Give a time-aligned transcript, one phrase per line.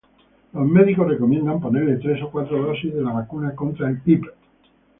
[0.53, 4.23] Los médicos recomiendan ponerles tres o cuatro dosis de la vacuna contra el Hib